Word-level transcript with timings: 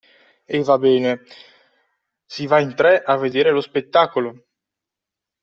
E 0.55 0.59
va 0.69 0.77
bene 0.85 1.11
si 2.33 2.47
va 2.47 2.59
in 2.65 2.73
tre 2.79 3.03
a 3.13 3.17
vedere 3.17 3.51
lo 3.51 3.61
spettacolo! 3.61 4.35